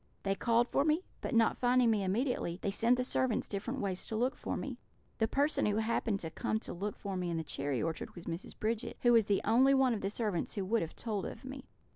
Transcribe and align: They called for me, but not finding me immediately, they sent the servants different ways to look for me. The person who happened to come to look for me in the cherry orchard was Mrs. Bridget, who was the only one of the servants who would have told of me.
They 0.23 0.33
called 0.33 0.67
for 0.67 0.83
me, 0.83 1.03
but 1.21 1.35
not 1.35 1.55
finding 1.59 1.91
me 1.91 2.03
immediately, 2.03 2.57
they 2.63 2.71
sent 2.71 2.97
the 2.97 3.03
servants 3.03 3.47
different 3.47 3.81
ways 3.81 4.07
to 4.07 4.15
look 4.15 4.35
for 4.35 4.57
me. 4.57 4.79
The 5.19 5.27
person 5.27 5.67
who 5.67 5.75
happened 5.77 6.19
to 6.21 6.31
come 6.31 6.57
to 6.61 6.73
look 6.73 6.95
for 6.97 7.15
me 7.15 7.29
in 7.29 7.37
the 7.37 7.43
cherry 7.43 7.83
orchard 7.83 8.15
was 8.15 8.25
Mrs. 8.25 8.57
Bridget, 8.57 8.97
who 9.03 9.13
was 9.13 9.27
the 9.27 9.41
only 9.45 9.75
one 9.75 9.93
of 9.93 10.01
the 10.01 10.09
servants 10.09 10.55
who 10.55 10.65
would 10.65 10.81
have 10.81 10.95
told 10.95 11.27
of 11.27 11.45
me. 11.45 11.65